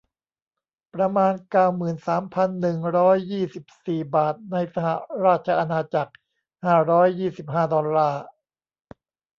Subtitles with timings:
[0.93, 4.89] ประมาณ เก้าหมื่นสามพันหนึ่งร้อยยี่สิบสี่ บาท ในสห
[5.25, 6.13] ราชอาณาจักร
[6.65, 8.23] ห้าร้อยยี่สิบห้า ดอลลาร์